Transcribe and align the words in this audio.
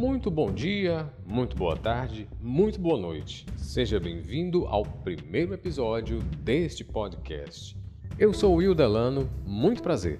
Muito 0.00 0.30
bom 0.30 0.50
dia, 0.50 1.06
muito 1.26 1.54
boa 1.54 1.76
tarde, 1.76 2.26
muito 2.40 2.80
boa 2.80 2.98
noite. 2.98 3.44
Seja 3.58 4.00
bem-vindo 4.00 4.64
ao 4.66 4.82
primeiro 4.82 5.52
episódio 5.52 6.20
deste 6.38 6.82
podcast. 6.82 7.76
Eu 8.18 8.32
sou 8.32 8.54
Will 8.54 8.74
Delano, 8.74 9.28
muito 9.44 9.82
prazer. 9.82 10.18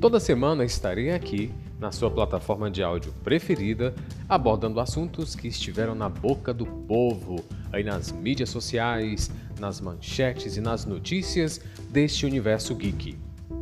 Toda 0.00 0.20
semana 0.20 0.64
estarei 0.64 1.10
aqui 1.10 1.50
na 1.80 1.90
sua 1.90 2.08
plataforma 2.12 2.70
de 2.70 2.80
áudio 2.80 3.12
preferida, 3.24 3.92
abordando 4.28 4.78
assuntos 4.78 5.34
que 5.34 5.48
estiveram 5.48 5.96
na 5.96 6.08
boca 6.08 6.54
do 6.54 6.64
povo, 6.64 7.44
aí 7.72 7.82
nas 7.82 8.12
mídias 8.12 8.50
sociais, 8.50 9.32
nas 9.58 9.80
manchetes 9.80 10.56
e 10.56 10.60
nas 10.60 10.84
notícias 10.84 11.60
deste 11.90 12.24
universo 12.24 12.72
geek. 12.72 13.18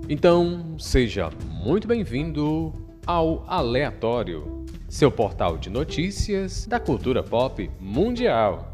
Então, 0.06 0.78
seja 0.78 1.30
muito 1.48 1.88
bem-vindo 1.88 2.74
ao 3.06 3.42
Aleatório, 3.46 4.55
seu 4.88 5.10
portal 5.10 5.58
de 5.58 5.68
notícias 5.68 6.64
da 6.64 6.78
cultura 6.78 7.22
pop 7.22 7.68
mundial. 7.80 8.72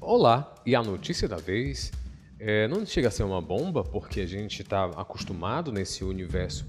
Olá, 0.00 0.54
e 0.66 0.74
a 0.74 0.82
notícia 0.82 1.28
da 1.28 1.36
vez 1.36 1.92
é, 2.38 2.66
não 2.66 2.84
chega 2.86 3.08
a 3.08 3.10
ser 3.10 3.22
uma 3.22 3.40
bomba, 3.40 3.84
porque 3.84 4.20
a 4.20 4.26
gente 4.26 4.62
está 4.62 4.86
acostumado 4.86 5.70
nesse 5.70 6.02
universo 6.02 6.66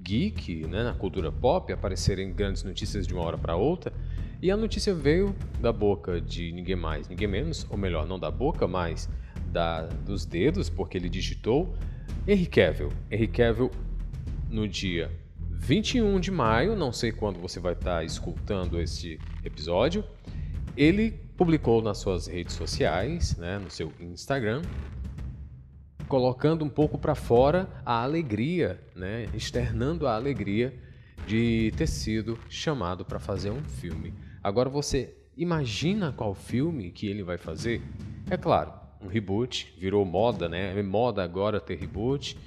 geek, 0.00 0.66
né, 0.66 0.82
na 0.82 0.94
cultura 0.94 1.30
pop, 1.30 1.70
aparecerem 1.72 2.32
grandes 2.32 2.62
notícias 2.62 3.06
de 3.06 3.12
uma 3.12 3.22
hora 3.22 3.36
para 3.36 3.54
outra, 3.54 3.92
e 4.42 4.50
a 4.50 4.56
notícia 4.56 4.94
veio 4.94 5.34
da 5.60 5.72
boca 5.72 6.20
de 6.20 6.50
ninguém 6.52 6.76
mais, 6.76 7.08
ninguém 7.08 7.28
menos, 7.28 7.66
ou 7.68 7.76
melhor, 7.76 8.06
não 8.06 8.18
da 8.18 8.30
boca, 8.30 8.66
mas 8.66 9.08
da, 9.46 9.82
dos 9.86 10.24
dedos, 10.24 10.70
porque 10.70 10.96
ele 10.96 11.08
digitou 11.08 11.74
Henry 12.26 12.46
Cavill. 12.46 12.88
Henry 13.10 13.28
Cavill 13.28 13.70
no 14.48 14.66
dia 14.66 15.10
21 15.50 16.18
de 16.20 16.30
maio, 16.30 16.74
não 16.74 16.90
sei 16.90 17.12
quando 17.12 17.38
você 17.38 17.60
vai 17.60 17.74
estar 17.74 18.02
escutando 18.02 18.80
este 18.80 19.18
episódio, 19.44 20.02
ele 20.76 21.10
publicou 21.36 21.82
nas 21.82 21.98
suas 21.98 22.26
redes 22.26 22.54
sociais, 22.54 23.36
né, 23.36 23.58
no 23.58 23.70
seu 23.70 23.92
Instagram, 24.00 24.62
colocando 26.08 26.64
um 26.64 26.68
pouco 26.68 26.98
para 26.98 27.14
fora 27.14 27.68
a 27.84 28.02
alegria, 28.02 28.80
né, 28.96 29.28
externando 29.34 30.06
a 30.06 30.14
alegria 30.14 30.74
de 31.26 31.72
ter 31.76 31.86
sido 31.86 32.38
chamado 32.48 33.04
para 33.04 33.18
fazer 33.18 33.50
um 33.50 33.62
filme. 33.62 34.14
Agora 34.42 34.70
você 34.70 35.14
imagina 35.36 36.12
qual 36.12 36.34
filme 36.34 36.90
que 36.90 37.06
ele 37.06 37.22
vai 37.22 37.36
fazer? 37.36 37.82
É 38.30 38.38
claro, 38.38 38.72
um 39.02 39.06
reboot, 39.06 39.74
virou 39.78 40.04
moda, 40.04 40.48
né? 40.48 40.78
É 40.78 40.82
moda 40.82 41.22
agora 41.22 41.60
ter 41.60 41.76
reboot, 41.76 42.38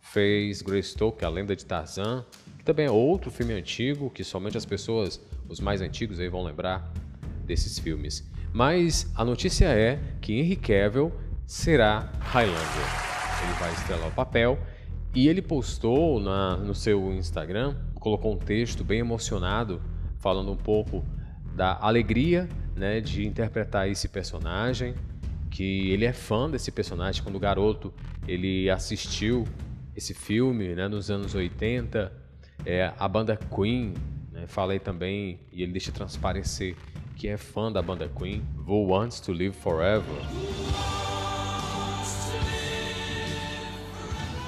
Fez 0.00 0.62
Greystoke, 0.62 1.22
a 1.22 1.28
lenda 1.28 1.54
de 1.54 1.66
Tarzan, 1.66 2.24
que 2.56 2.64
também 2.64 2.86
é 2.86 2.90
outro 2.90 3.30
filme 3.30 3.52
antigo, 3.52 4.08
que 4.08 4.24
somente 4.24 4.56
as 4.56 4.64
pessoas, 4.64 5.20
os 5.50 5.60
mais 5.60 5.82
antigos 5.82 6.18
aí 6.18 6.30
vão 6.30 6.42
lembrar 6.42 6.90
desses 7.44 7.78
filmes. 7.78 8.26
Mas 8.54 9.10
a 9.14 9.22
notícia 9.22 9.66
é 9.66 9.98
que 10.22 10.32
Henry 10.32 10.56
Cavill 10.56 11.12
será 11.46 12.10
Highlander. 12.20 13.06
Ele 13.44 13.52
vai 13.60 13.72
estrelar 13.74 14.08
o 14.08 14.12
papel 14.12 14.58
e 15.16 15.28
ele 15.28 15.40
postou 15.40 16.20
na, 16.20 16.58
no 16.58 16.74
seu 16.74 17.10
Instagram, 17.14 17.74
colocou 17.94 18.34
um 18.34 18.36
texto 18.36 18.84
bem 18.84 19.00
emocionado, 19.00 19.80
falando 20.18 20.52
um 20.52 20.56
pouco 20.56 21.02
da 21.54 21.78
alegria 21.80 22.46
né, 22.76 23.00
de 23.00 23.26
interpretar 23.26 23.88
esse 23.88 24.08
personagem, 24.08 24.94
que 25.50 25.90
ele 25.90 26.04
é 26.04 26.12
fã 26.12 26.50
desse 26.50 26.70
personagem. 26.70 27.22
Quando 27.22 27.40
garoto 27.40 27.94
ele 28.28 28.68
assistiu 28.68 29.48
esse 29.96 30.12
filme 30.12 30.74
né, 30.74 30.86
nos 30.86 31.10
anos 31.10 31.34
80, 31.34 32.12
é, 32.66 32.92
a 32.98 33.08
banda 33.08 33.38
Queen, 33.38 33.94
né, 34.30 34.44
falei 34.46 34.78
também, 34.78 35.40
e 35.50 35.62
ele 35.62 35.72
deixa 35.72 35.90
transparecer 35.90 36.76
que 37.14 37.26
é 37.26 37.38
fã 37.38 37.72
da 37.72 37.80
banda 37.80 38.06
Queen, 38.06 38.42
Who 38.66 38.88
Wants 38.88 39.18
to 39.20 39.32
Live 39.32 39.56
Forever. 39.56 40.04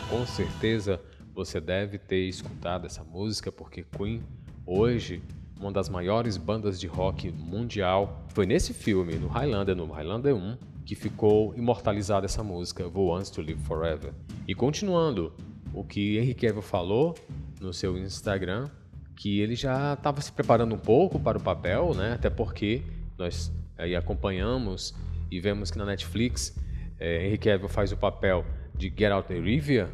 Com 0.08 0.26
certeza 0.26 1.00
você 1.34 1.60
deve 1.60 1.98
ter 1.98 2.28
escutado 2.28 2.86
essa 2.86 3.04
música 3.04 3.52
porque 3.52 3.84
Queen 3.84 4.22
hoje 4.66 5.22
uma 5.60 5.72
das 5.72 5.88
maiores 5.88 6.36
bandas 6.36 6.78
de 6.80 6.86
rock 6.86 7.30
mundial. 7.30 8.24
Foi 8.28 8.46
nesse 8.46 8.72
filme, 8.72 9.16
no 9.16 9.28
Highlander, 9.28 9.74
no 9.74 9.86
Highlander 9.86 10.34
1, 10.34 10.56
que 10.84 10.94
ficou 10.94 11.54
imortalizada 11.56 12.26
essa 12.26 12.42
música, 12.42 12.86
Who 12.86 13.08
Wants 13.08 13.30
to 13.30 13.42
Live 13.42 13.60
Forever. 13.64 14.12
E 14.46 14.54
continuando, 14.54 15.32
o 15.74 15.84
que 15.84 16.16
Henry 16.16 16.34
Cavill 16.34 16.62
falou 16.62 17.14
no 17.60 17.72
seu 17.72 17.98
Instagram, 17.98 18.70
que 19.16 19.40
ele 19.40 19.56
já 19.56 19.94
estava 19.94 20.20
se 20.20 20.30
preparando 20.30 20.74
um 20.74 20.78
pouco 20.78 21.18
para 21.18 21.36
o 21.36 21.40
papel, 21.42 21.92
né? 21.94 22.12
Até 22.12 22.30
porque 22.30 22.82
nós 23.18 23.52
aí 23.76 23.96
acompanhamos 23.96 24.94
e 25.30 25.40
vemos 25.40 25.70
que 25.70 25.78
na 25.78 25.84
Netflix 25.84 26.56
é, 26.98 27.26
Henry 27.26 27.38
Cavill 27.38 27.68
faz 27.68 27.90
o 27.92 27.96
papel 27.96 28.44
de 28.78 28.92
Get 28.96 29.10
Out 29.10 29.26
the 29.26 29.40
Rivia, 29.40 29.90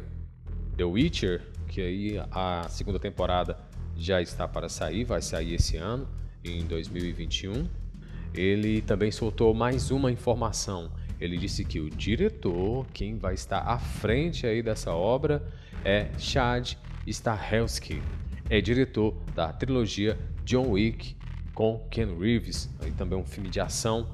The 0.77 0.83
Witcher, 0.83 1.41
que 1.67 1.81
aí 1.81 2.23
a 2.31 2.67
segunda 2.69 2.99
temporada 2.99 3.57
já 3.97 4.21
está 4.21 4.47
para 4.47 4.69
sair, 4.69 5.03
vai 5.03 5.23
sair 5.23 5.55
esse 5.55 5.75
ano, 5.75 6.07
em 6.43 6.63
2021. 6.65 7.67
Ele 8.33 8.81
também 8.81 9.11
soltou 9.11 9.55
mais 9.55 9.89
uma 9.89 10.11
informação. 10.11 10.91
Ele 11.19 11.35
disse 11.35 11.65
que 11.65 11.79
o 11.79 11.89
diretor, 11.89 12.85
quem 12.93 13.17
vai 13.17 13.33
estar 13.33 13.59
à 13.59 13.79
frente 13.79 14.45
aí 14.45 14.61
dessa 14.61 14.91
obra, 14.91 15.41
é 15.83 16.11
Chad 16.19 16.73
Stahelski. 17.07 18.03
É 18.49 18.61
diretor 18.61 19.15
da 19.33 19.51
trilogia 19.51 20.15
John 20.43 20.71
Wick 20.71 21.15
com 21.55 21.79
Ken 21.89 22.15
Reeves, 22.19 22.69
aí 22.79 22.91
também 22.91 23.17
um 23.17 23.25
filme 23.25 23.49
de 23.49 23.59
ação 23.59 24.07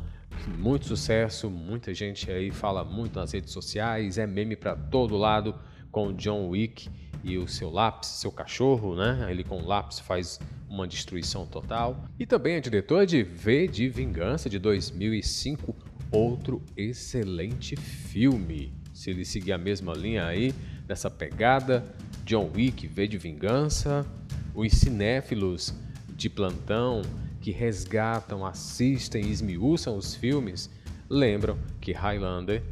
muito 0.50 0.86
sucesso, 0.86 1.50
muita 1.50 1.94
gente 1.94 2.30
aí 2.32 2.52
fala 2.52 2.84
muito 2.84 3.20
nas 3.20 3.32
redes 3.32 3.52
sociais, 3.52 4.18
é 4.18 4.26
meme 4.26 4.56
para 4.56 4.76
todo 4.76 5.18
lado 5.18 5.56
com 5.92 6.14
John 6.14 6.50
Wick 6.50 6.90
e 7.24 7.38
o 7.38 7.48
seu 7.48 7.70
lápis, 7.70 8.10
seu 8.10 8.32
cachorro, 8.32 8.96
né? 8.96 9.28
Ele 9.30 9.44
com 9.44 9.60
o 9.60 9.66
lápis 9.66 10.00
faz 10.00 10.40
uma 10.70 10.88
destruição 10.88 11.46
total. 11.46 12.06
E 12.18 12.26
também 12.26 12.56
é 12.56 12.62
diretor 12.62 13.06
de 13.06 13.24
V 13.24 13.68
de 13.68 13.90
Vingança 13.90 14.50
de 14.50 14.58
2005, 14.58 15.76
outro 16.12 16.62
excelente 16.76 17.76
filme. 17.76 18.74
Se 18.94 19.10
ele 19.10 19.26
seguir 19.26 19.52
a 19.52 19.58
mesma 19.58 19.94
linha 19.94 20.26
aí, 20.26 20.54
dessa 20.88 21.10
pegada, 21.10 21.86
John 22.26 22.50
Wick, 22.56 22.88
V 22.88 23.08
de 23.08 23.18
Vingança, 23.18 24.06
os 24.54 24.72
cinéfilos 24.74 25.74
de 26.16 26.30
plantão 26.30 27.02
que 27.42 27.52
resgatam, 27.52 28.46
assistem 28.46 29.26
e 29.26 29.32
esmiuçam 29.32 29.98
os 29.98 30.16
filmes, 30.16 30.70
lembram 31.10 31.58
que 31.82 31.92
Highlander 31.92 32.64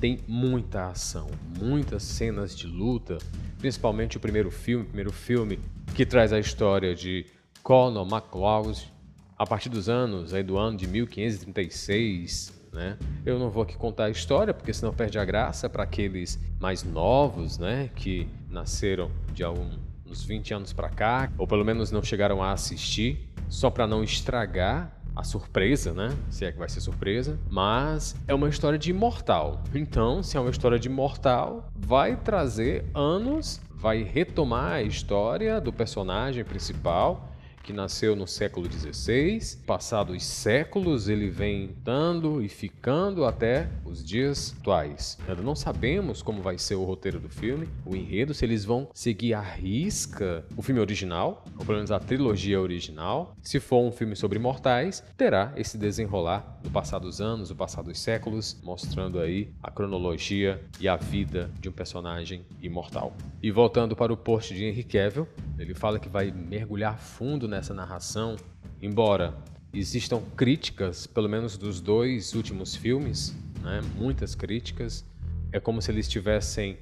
tem 0.00 0.20
muita 0.28 0.88
ação, 0.88 1.28
muitas 1.58 2.02
cenas 2.02 2.56
de 2.56 2.66
luta, 2.66 3.18
principalmente 3.58 4.16
o 4.16 4.20
primeiro 4.20 4.50
filme, 4.50 4.84
primeiro 4.84 5.12
filme 5.12 5.58
que 5.94 6.06
traz 6.06 6.32
a 6.32 6.38
história 6.38 6.94
de 6.94 7.26
Conor 7.62 8.06
McLeod 8.06 8.92
a 9.36 9.46
partir 9.46 9.68
dos 9.68 9.88
anos 9.88 10.32
aí 10.32 10.42
do 10.42 10.56
ano 10.56 10.76
de 10.76 10.86
1536, 10.86 12.52
né? 12.72 12.98
Eu 13.24 13.38
não 13.38 13.50
vou 13.50 13.62
aqui 13.62 13.76
contar 13.76 14.04
a 14.04 14.10
história 14.10 14.52
porque 14.52 14.72
senão 14.72 14.92
perde 14.92 15.18
a 15.18 15.24
graça 15.24 15.68
para 15.68 15.84
aqueles 15.84 16.38
mais 16.60 16.84
novos, 16.84 17.58
né, 17.58 17.90
que 17.96 18.28
nasceram 18.48 19.10
de 19.32 19.44
uns 19.44 20.22
20 20.22 20.54
anos 20.54 20.72
para 20.72 20.88
cá, 20.88 21.32
ou 21.38 21.46
pelo 21.46 21.64
menos 21.64 21.90
não 21.90 22.02
chegaram 22.02 22.42
a 22.42 22.52
assistir, 22.52 23.33
só 23.54 23.70
para 23.70 23.86
não 23.86 24.02
estragar 24.02 24.90
a 25.14 25.22
surpresa, 25.22 25.92
né? 25.92 26.12
Se 26.28 26.44
é 26.44 26.50
que 26.50 26.58
vai 26.58 26.68
ser 26.68 26.80
surpresa. 26.80 27.38
Mas 27.48 28.16
é 28.26 28.34
uma 28.34 28.48
história 28.48 28.76
de 28.76 28.90
imortal. 28.90 29.62
Então, 29.72 30.24
se 30.24 30.36
é 30.36 30.40
uma 30.40 30.50
história 30.50 30.78
de 30.78 30.88
imortal, 30.88 31.70
vai 31.74 32.16
trazer 32.16 32.84
anos, 32.92 33.60
vai 33.70 34.02
retomar 34.02 34.72
a 34.72 34.82
história 34.82 35.60
do 35.60 35.72
personagem 35.72 36.44
principal 36.44 37.28
que 37.64 37.72
nasceu 37.72 38.14
no 38.14 38.26
século 38.26 38.70
XVI. 38.70 39.56
Passados 39.66 40.22
séculos, 40.22 41.08
ele 41.08 41.30
vem 41.30 41.74
dando 41.82 42.42
e 42.42 42.48
ficando 42.48 43.24
até 43.24 43.68
os 43.84 44.04
dias 44.04 44.54
atuais. 44.60 45.18
Ainda 45.26 45.42
não 45.42 45.56
sabemos 45.56 46.22
como 46.22 46.42
vai 46.42 46.58
ser 46.58 46.74
o 46.74 46.84
roteiro 46.84 47.18
do 47.18 47.28
filme, 47.28 47.68
o 47.86 47.96
enredo, 47.96 48.34
se 48.34 48.44
eles 48.44 48.64
vão 48.64 48.88
seguir 48.92 49.32
à 49.32 49.40
risca 49.40 50.44
o 50.56 50.62
filme 50.62 50.80
original, 50.80 51.44
ou 51.58 51.64
pelo 51.64 51.78
menos 51.78 51.90
a 51.90 51.98
trilogia 51.98 52.60
original. 52.60 53.34
Se 53.42 53.58
for 53.58 53.82
um 53.82 53.90
filme 53.90 54.14
sobre 54.14 54.38
imortais, 54.38 55.02
terá 55.16 55.52
esse 55.56 55.78
desenrolar 55.78 56.60
do 56.62 56.70
passar 56.70 56.98
dos 56.98 57.20
anos, 57.20 57.48
do 57.48 57.56
passar 57.56 57.82
dos 57.82 57.98
séculos, 57.98 58.60
mostrando 58.62 59.18
aí 59.18 59.50
a 59.62 59.70
cronologia 59.70 60.62
e 60.78 60.86
a 60.86 60.96
vida 60.96 61.50
de 61.60 61.68
um 61.68 61.72
personagem 61.72 62.44
imortal. 62.60 63.16
E 63.42 63.50
voltando 63.50 63.96
para 63.96 64.12
o 64.12 64.16
post 64.16 64.54
de 64.54 64.64
Henry 64.64 64.84
Cavill, 64.84 65.26
ele 65.58 65.74
fala 65.74 65.98
que 65.98 66.08
vai 66.08 66.30
mergulhar 66.30 66.98
fundo 66.98 67.46
nessa 67.54 67.72
narração, 67.72 68.36
embora 68.82 69.34
existam 69.72 70.20
críticas, 70.36 71.06
pelo 71.06 71.28
menos 71.28 71.56
dos 71.56 71.80
dois 71.80 72.34
últimos 72.34 72.74
filmes, 72.74 73.34
né, 73.62 73.80
muitas 73.96 74.34
críticas, 74.34 75.04
é 75.52 75.60
como 75.60 75.80
se 75.80 75.90
eles 75.90 76.08
tivessem 76.08 76.78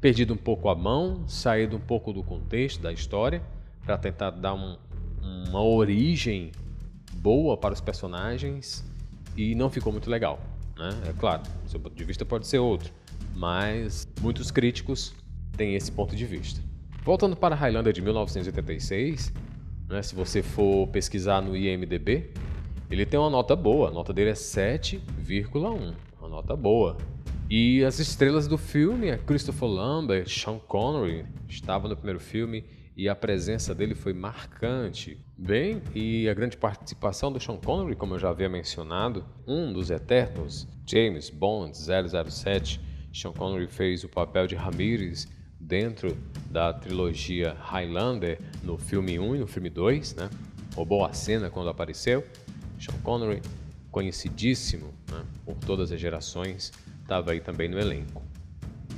perdido 0.00 0.34
um 0.34 0.36
pouco 0.36 0.68
a 0.68 0.74
mão, 0.74 1.26
saído 1.28 1.76
um 1.76 1.80
pouco 1.80 2.12
do 2.12 2.22
contexto 2.22 2.80
da 2.80 2.92
história, 2.92 3.42
para 3.84 3.96
tentar 3.96 4.30
dar 4.30 4.54
um, 4.54 4.76
uma 5.22 5.62
origem 5.62 6.50
boa 7.14 7.56
para 7.56 7.72
os 7.72 7.80
personagens 7.80 8.84
e 9.36 9.54
não 9.54 9.70
ficou 9.70 9.92
muito 9.92 10.10
legal. 10.10 10.40
Né? 10.76 10.90
É 11.08 11.12
claro, 11.12 11.42
seu 11.66 11.78
ponto 11.78 11.94
de 11.94 12.04
vista 12.04 12.24
pode 12.24 12.46
ser 12.46 12.58
outro, 12.58 12.92
mas 13.34 14.06
muitos 14.20 14.50
críticos 14.50 15.14
têm 15.56 15.74
esse 15.74 15.90
ponto 15.92 16.16
de 16.16 16.26
vista. 16.26 16.60
Voltando 17.02 17.36
para 17.36 17.54
Highlander 17.54 17.92
de 17.92 18.02
1986, 18.02 19.32
né, 19.88 20.02
se 20.02 20.14
você 20.14 20.42
for 20.42 20.86
pesquisar 20.88 21.40
no 21.40 21.56
IMDB, 21.56 22.30
ele 22.90 23.06
tem 23.06 23.18
uma 23.18 23.30
nota 23.30 23.56
boa, 23.56 23.88
a 23.88 23.92
nota 23.92 24.12
dele 24.12 24.30
é 24.30 24.34
7,1, 24.34 25.94
uma 26.18 26.28
nota 26.28 26.56
boa. 26.56 26.96
E 27.48 27.84
as 27.84 28.00
estrelas 28.00 28.48
do 28.48 28.58
filme 28.58 29.08
é 29.08 29.16
Christopher 29.16 29.68
Lambert, 29.68 30.28
Sean 30.28 30.58
Connery, 30.58 31.24
estava 31.48 31.88
no 31.88 31.96
primeiro 31.96 32.18
filme 32.18 32.64
e 32.96 33.08
a 33.08 33.14
presença 33.14 33.74
dele 33.74 33.94
foi 33.94 34.12
marcante. 34.12 35.18
Bem, 35.38 35.82
e 35.94 36.28
a 36.28 36.34
grande 36.34 36.56
participação 36.56 37.30
do 37.30 37.38
Sean 37.38 37.58
Connery, 37.58 37.94
como 37.94 38.14
eu 38.14 38.18
já 38.18 38.30
havia 38.30 38.48
mencionado, 38.48 39.24
um 39.46 39.72
dos 39.72 39.90
eternos, 39.90 40.66
James 40.86 41.30
Bond 41.30 41.76
007. 41.76 42.80
Sean 43.12 43.32
Connery 43.32 43.68
fez 43.68 44.02
o 44.02 44.08
papel 44.08 44.46
de 44.46 44.54
Ramirez 44.54 45.28
dentro 45.58 46.16
da 46.50 46.72
trilogia 46.72 47.56
Highlander 47.60 48.38
no 48.62 48.78
filme 48.78 49.18
1 49.18 49.36
e 49.36 49.38
no 49.38 49.46
filme 49.46 49.70
2, 49.70 50.14
né? 50.14 50.28
Roubou 50.74 51.04
a 51.04 51.12
cena 51.12 51.50
quando 51.50 51.68
apareceu. 51.68 52.24
Sean 52.78 52.94
Connery, 53.02 53.42
conhecidíssimo 53.90 54.94
né? 55.10 55.24
por 55.44 55.56
todas 55.56 55.90
as 55.90 56.00
gerações, 56.00 56.72
estava 57.00 57.32
aí 57.32 57.40
também 57.40 57.68
no 57.68 57.76
elenco. 57.78 58.22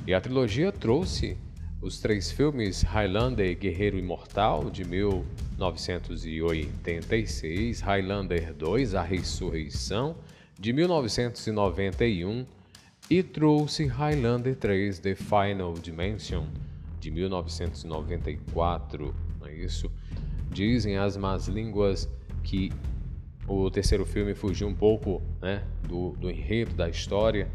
E 0.05 0.13
a 0.13 0.19
trilogia 0.19 0.69
trouxe 0.71 1.37
os 1.81 1.99
três 1.99 2.29
filmes 2.29 2.81
Highlander 2.81 3.57
Guerreiro 3.57 3.97
Imortal, 3.97 4.69
de 4.69 4.83
1986, 4.83 7.79
Highlander 7.79 8.53
2, 8.53 8.95
A 8.95 9.01
Ressurreição, 9.01 10.17
de 10.59 10.73
1991, 10.73 12.45
e 13.09 13.23
trouxe 13.23 13.87
Highlander 13.87 14.55
3 14.55 14.99
The 14.99 15.15
Final 15.15 15.73
Dimension 15.73 16.45
de 16.99 17.09
1994. 17.09 19.15
Não 19.39 19.47
é 19.47 19.55
isso? 19.55 19.91
Dizem 20.51 20.97
as 20.97 21.17
más 21.17 21.47
línguas 21.47 22.07
que 22.43 22.71
o 23.47 23.71
terceiro 23.71 24.05
filme 24.05 24.35
fugiu 24.35 24.67
um 24.67 24.75
pouco 24.75 25.23
né, 25.41 25.63
do, 25.87 26.11
do 26.19 26.29
enredo, 26.29 26.75
da 26.75 26.87
história. 26.87 27.47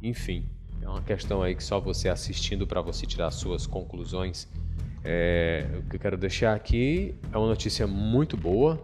Enfim, 0.00 0.46
é 0.80 0.88
uma 0.88 1.02
questão 1.02 1.42
aí 1.42 1.56
que 1.56 1.64
só 1.64 1.80
você 1.80 2.08
assistindo 2.08 2.64
para 2.64 2.80
você 2.80 3.04
tirar 3.04 3.32
suas 3.32 3.66
conclusões. 3.66 4.46
É, 5.02 5.66
o 5.78 5.82
que 5.88 5.96
eu 5.96 6.00
quero 6.00 6.16
deixar 6.16 6.54
aqui 6.54 7.16
é 7.32 7.36
uma 7.36 7.48
notícia 7.48 7.84
muito 7.86 8.36
boa, 8.36 8.80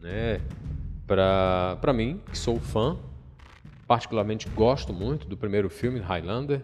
né? 0.00 0.40
Para 1.06 1.92
mim, 1.92 2.20
que 2.30 2.36
sou 2.36 2.58
fã 2.58 2.98
particularmente 3.92 4.48
gosto 4.48 4.90
muito 4.90 5.28
do 5.28 5.36
primeiro 5.36 5.68
filme, 5.68 6.00
Highlander. 6.00 6.62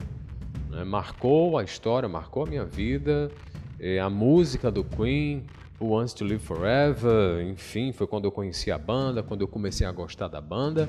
Né? 0.70 0.82
Marcou 0.82 1.58
a 1.58 1.62
história, 1.62 2.08
marcou 2.08 2.44
a 2.44 2.46
minha 2.46 2.64
vida. 2.64 3.30
E 3.78 3.98
a 3.98 4.08
música 4.08 4.70
do 4.70 4.82
Queen, 4.82 5.44
Who 5.78 5.90
Wants 5.90 6.14
to 6.14 6.24
Live 6.24 6.42
Forever, 6.42 7.46
enfim, 7.46 7.92
foi 7.92 8.06
quando 8.06 8.24
eu 8.24 8.32
conheci 8.32 8.70
a 8.70 8.78
banda, 8.78 9.22
quando 9.22 9.42
eu 9.42 9.46
comecei 9.46 9.86
a 9.86 9.92
gostar 9.92 10.28
da 10.28 10.40
banda. 10.40 10.88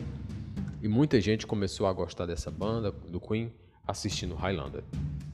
E 0.82 0.88
muita 0.88 1.20
gente 1.20 1.46
começou 1.46 1.86
a 1.86 1.92
gostar 1.92 2.26
dessa 2.26 2.50
banda, 2.50 2.90
do 2.90 3.20
Queen, 3.20 3.52
assistindo 3.86 4.34
Highlander, 4.34 4.86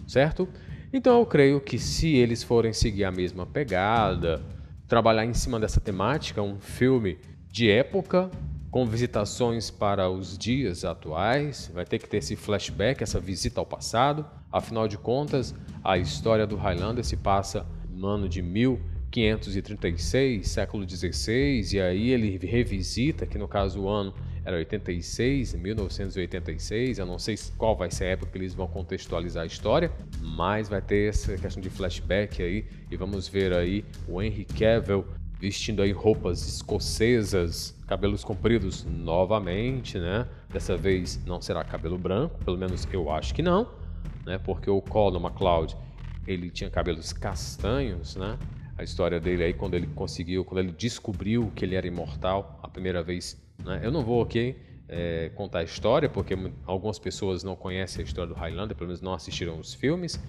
certo? 0.08 0.50
Então 0.92 1.20
eu 1.20 1.26
creio 1.28 1.62
que 1.62 1.78
se 1.78 2.16
eles 2.16 2.42
forem 2.42 2.74
seguir 2.74 3.04
a 3.04 3.12
mesma 3.12 3.46
pegada, 3.46 4.42
trabalhar 4.88 5.24
em 5.24 5.36
cima 5.36 5.60
dessa 5.60 5.80
temática, 5.80 6.42
um 6.42 6.60
filme 6.60 7.20
de 7.48 7.70
época, 7.70 8.32
com 8.76 8.86
visitações 8.86 9.72
para 9.72 10.10
os 10.10 10.38
dias 10.38 10.84
atuais, 10.84 11.72
vai 11.74 11.86
ter 11.86 11.98
que 11.98 12.10
ter 12.10 12.18
esse 12.18 12.36
flashback, 12.36 13.02
essa 13.02 13.22
visita 13.22 13.62
ao 13.62 13.66
passado. 13.66 14.26
Afinal 14.52 14.86
de 14.86 14.98
contas, 14.98 15.56
a 15.82 15.98
história 15.98 16.46
do 16.46 16.58
Highlander 16.58 17.06
se 17.06 17.16
passa 17.16 17.66
no 17.90 18.06
ano 18.06 18.28
de 18.28 18.42
1536, 18.42 20.50
século 20.50 20.86
XVI, 20.86 21.62
e 21.72 21.80
aí 21.80 22.10
ele 22.10 22.38
revisita, 22.46 23.26
que 23.26 23.38
no 23.38 23.48
caso 23.48 23.84
o 23.84 23.88
ano 23.88 24.14
era 24.44 24.58
86, 24.58 25.54
1986, 25.54 27.00
eu 27.00 27.06
não 27.06 27.18
sei 27.18 27.36
qual 27.58 27.78
vai 27.78 27.90
ser 27.90 28.04
a 28.04 28.10
época 28.10 28.34
que 28.34 28.38
eles 28.38 28.54
vão 28.54 28.68
contextualizar 28.68 29.44
a 29.44 29.48
história, 29.48 29.90
mas 30.22 30.68
vai 30.68 30.82
ter 30.82 31.12
essa 31.12 31.38
questão 31.38 31.62
de 31.62 31.70
flashback 31.70 32.44
aí, 32.44 32.66
e 32.92 32.98
vamos 32.98 33.30
ver 33.30 33.54
aí 33.54 33.86
o 34.06 34.22
Henry 34.22 34.44
Cavill 34.44 35.06
vestindo 35.40 35.82
aí 35.82 35.92
roupas 35.92 36.48
escocesas, 36.48 37.76
cabelos 37.88 38.24
compridos 38.24 38.86
novamente, 38.86 39.98
né? 40.00 40.28
Dessa 40.50 40.78
vez 40.78 41.24
não 41.26 41.42
será 41.42 41.64
cabelo 41.64 41.98
branco, 41.98 42.44
pelo 42.44 42.58
menos 42.58 42.88
eu 42.92 43.12
acho 43.12 43.34
que 43.34 43.42
não, 43.42 43.70
né? 44.26 44.38
Porque 44.38 44.70
o 44.70 44.82
Colin 44.82 45.20
MacLeod, 45.20 45.76
ele 46.26 46.50
tinha 46.50 46.70
cabelos 46.70 47.14
castanhos, 47.14 48.16
né? 48.16 48.38
A 48.78 48.84
história 48.84 49.20
dele 49.20 49.44
aí 49.44 49.54
quando 49.54 49.76
ele 49.76 49.88
conseguiu, 49.88 50.44
quando 50.44 50.60
ele 50.60 50.72
descobriu 50.72 51.52
que 51.56 51.64
ele 51.64 51.76
era 51.76 51.88
imortal 51.88 52.60
a 52.64 52.68
primeira 52.68 53.04
vez, 53.04 53.42
né? 53.64 53.82
Eu 53.84 53.92
não 53.92 54.04
vou 54.04 54.22
aqui 54.22 54.56
é, 54.88 55.32
contar 55.36 55.60
a 55.60 55.64
história 55.64 56.10
porque 56.10 56.36
algumas 56.66 57.00
pessoas 57.00 57.44
não 57.44 57.56
conhecem 57.56 58.02
a 58.02 58.06
história 58.06 58.34
do 58.34 58.40
Highlander, 58.40 58.76
pelo 58.76 58.88
menos 58.88 59.02
não 59.02 59.14
assistiram 59.14 59.60
os 59.60 59.74
filmes. 59.74 60.20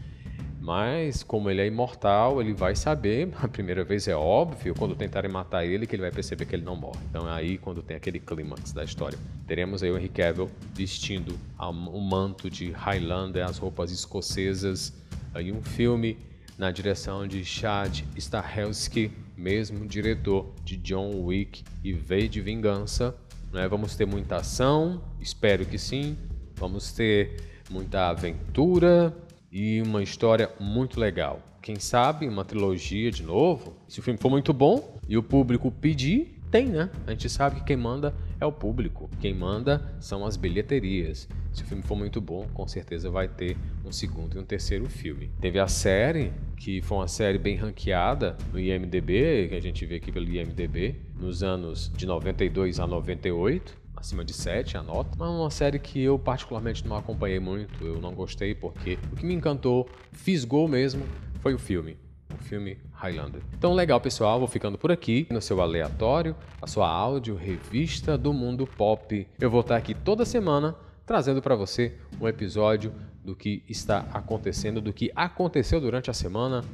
Mas, 0.67 1.23
como 1.23 1.49
ele 1.49 1.61
é 1.61 1.67
imortal, 1.69 2.41
ele 2.41 2.53
vai 2.53 2.75
saber, 2.75 3.29
a 3.41 3.47
primeira 3.47 3.85
vez 3.85 4.09
é 4.09 4.17
óbvio, 4.17 4.75
quando 4.75 4.97
tentarem 4.97 5.31
matar 5.31 5.65
ele, 5.65 5.87
que 5.87 5.95
ele 5.95 6.03
vai 6.03 6.11
perceber 6.11 6.45
que 6.45 6.57
ele 6.57 6.65
não 6.65 6.75
morre. 6.75 6.99
Então 7.09 7.29
é 7.29 7.33
aí 7.33 7.57
quando 7.57 7.85
tem 7.85 7.97
aquele 7.97 8.19
clímax 8.19 8.73
da 8.73 8.83
história. 8.83 9.17
Teremos 9.47 9.85
aí 9.85 9.93
o 9.93 9.97
Henry 9.97 10.09
Cavill 10.09 10.51
vestindo 10.75 11.39
o 11.57 12.01
manto 12.01 12.51
de 12.51 12.73
Highlander, 12.73 13.47
as 13.47 13.59
roupas 13.59 13.93
escocesas, 13.93 14.93
aí 15.33 15.53
um 15.53 15.63
filme 15.63 16.19
na 16.59 16.73
direção 16.73 17.29
de 17.29 17.45
Chad 17.45 18.01
Stahelski, 18.17 19.13
mesmo 19.37 19.87
diretor 19.87 20.53
de 20.65 20.77
John 20.79 21.13
Wick 21.27 21.63
e 21.85 21.93
V 21.93 22.27
de 22.27 22.41
Vingança, 22.41 23.15
Né? 23.53 23.69
Vamos 23.69 23.95
ter 23.95 24.05
muita 24.05 24.39
ação, 24.39 25.01
espero 25.21 25.65
que 25.65 25.79
sim. 25.79 26.19
Vamos 26.57 26.91
ter 26.91 27.37
muita 27.71 28.09
aventura 28.09 29.15
e 29.51 29.81
uma 29.83 30.03
história 30.03 30.51
muito 30.59 30.99
legal. 30.99 31.41
Quem 31.63 31.81
sabe 31.81 32.29
uma 32.29 32.45
trilogia 32.45 33.11
de 33.11 33.23
novo? 33.23 33.77
Se 33.89 33.99
o 33.99 34.03
filme 34.03 34.19
for 34.19 34.31
muito 34.31 34.53
bom 34.53 34.99
e 35.09 35.17
o 35.17 35.23
público 35.23 35.71
pedir, 35.71 36.41
tem, 36.51 36.67
né? 36.67 36.91
A 37.07 37.11
gente 37.11 37.29
sabe 37.29 37.57
que 37.57 37.65
quem 37.65 37.77
manda 37.77 38.15
é 38.41 38.47
o 38.47 38.53
público, 38.53 39.11
quem 39.21 39.35
manda 39.35 39.95
são 39.99 40.25
as 40.25 40.37
bilheterias. 40.37 41.29
Se 41.53 41.63
o 41.63 41.67
filme 41.67 41.83
for 41.83 41.97
muito 41.97 42.21
bom, 42.21 42.47
com 42.55 42.69
certeza 42.69 43.11
vai 43.11 43.27
ter 43.27 43.57
um 43.85 43.91
segundo 43.91 44.37
e 44.37 44.39
um 44.39 44.45
terceiro 44.45 44.89
filme. 44.89 45.31
Teve 45.41 45.59
a 45.59 45.67
série, 45.67 46.33
que 46.57 46.81
foi 46.83 46.99
uma 46.99 47.09
série 47.09 47.39
bem 47.39 47.57
ranqueada 47.57 48.37
no 48.53 48.61
IMDb, 48.61 49.49
que 49.49 49.55
a 49.55 49.61
gente 49.61 49.85
vê 49.85 49.97
aqui 49.97 50.13
pelo 50.13 50.29
IMDb, 50.29 50.97
nos 51.19 51.43
anos 51.43 51.91
de 51.97 52.07
92 52.07 52.79
a 52.79 52.87
98 52.87 53.86
acima 54.07 54.25
de 54.25 54.33
7 54.33 54.77
a 54.77 54.83
nota. 54.83 55.11
Mas 55.19 55.29
é 55.29 55.33
uma 55.33 55.51
série 55.51 55.79
que 55.81 56.01
eu 56.01 56.17
particularmente 56.17 56.87
não 56.87 56.97
acompanhei 56.97 57.41
muito, 57.41 57.85
eu 57.85 58.01
não 58.01 58.15
gostei 58.15 58.55
porque 58.55 58.99
o 59.13 59.17
que 59.17 59.27
me 59.27 59.35
encantou, 59.35 59.89
fisgou 60.13 60.69
mesmo, 60.69 61.05
foi 61.41 61.55
o 61.55 61.59
filme. 61.59 61.97
O 62.33 62.43
filme 62.43 62.79
Highlander. 62.93 63.41
Então, 63.57 63.73
legal, 63.73 64.01
pessoal. 64.01 64.39
Vou 64.39 64.47
ficando 64.47 64.77
por 64.77 64.93
aqui 64.93 65.27
no 65.31 65.41
seu 65.41 65.61
aleatório, 65.61 66.37
a 66.61 66.67
sua 66.67 66.89
áudio 66.89 67.35
revista 67.35 68.17
do 68.17 68.33
mundo 68.33 68.67
pop. 68.67 69.27
Eu 69.41 69.51
vou 69.51 69.61
estar 69.61 69.77
aqui 69.77 69.95
toda 69.95 70.25
semana 70.25 70.77
trazendo 71.05 71.41
para 71.41 71.57
você 71.57 71.95
um 72.21 72.29
episódio 72.29 72.93
do 73.25 73.35
que 73.35 73.63
está 73.69 74.07
acontecendo, 74.13 74.81
do 74.81 74.93
que 74.93 75.11
aconteceu 75.17 75.81
durante 75.81 76.11
a 76.11 76.15
semana 76.15 76.65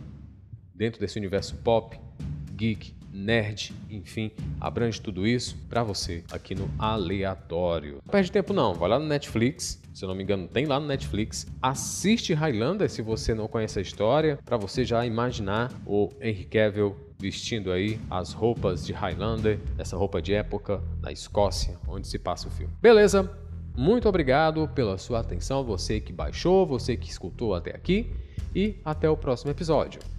dentro 0.75 1.01
desse 1.01 1.19
universo 1.19 1.57
pop, 1.57 1.99
geek 2.55 2.95
nerd, 3.13 3.73
enfim, 3.91 4.31
abrange 4.61 5.01
tudo 5.01 5.27
isso 5.27 5.57
para 5.69 5.83
você 5.83 6.25
aqui 6.33 6.55
no 6.55 6.69
Aleatório. 6.79 8.01
Não 8.05 8.11
perde 8.11 8.33
tempo 8.33 8.53
não, 8.53 8.75
vai 8.75 8.89
lá 8.89 8.99
no 8.99 9.07
Netflix, 9.07 9.81
se 9.93 10.05
eu 10.05 10.09
não 10.09 10.15
me 10.15 10.23
engano 10.23 10.49
tem 10.49 10.67
lá 10.67 10.81
no 10.81 10.87
Netflix, 10.87 11.47
assiste 11.61 12.33
Highlander 12.33 12.89
se 12.89 13.03
você 13.03 13.35
não 13.35 13.47
conhece 13.47 13.79
a 13.79 13.83
história, 13.83 14.39
para 14.45 14.57
você 14.57 14.85
já 14.85 15.05
imaginar 15.05 15.71
o 15.87 16.11
Henry 16.21 16.45
Cavill 16.45 16.97
vestindo 17.19 17.71
aí 17.71 18.01
as 18.11 18.33
roupas 18.33 18.85
de 18.85 18.93
Highlander, 18.93 19.61
essa 19.79 19.97
roupa 19.97 20.21
de 20.21 20.35
época 20.35 20.83
na 21.01 21.13
Escócia, 21.13 21.79
onde 21.87 22.09
se 22.09 22.19
passa 22.19 22.49
o 22.49 22.51
filme. 22.51 22.73
Beleza? 22.81 23.31
Muito 23.77 24.09
obrigado 24.09 24.69
pela 24.75 24.99
sua 24.99 25.21
atenção, 25.21 25.65
você 25.65 26.01
que 26.01 26.13
baixou, 26.13 26.67
você 26.67 26.97
que 26.97 27.09
escutou 27.09 27.55
até 27.55 27.71
aqui 27.71 28.11
e 28.55 28.77
até 28.85 29.09
o 29.09 29.17
próximo 29.17 29.51
episódio. 29.51 30.12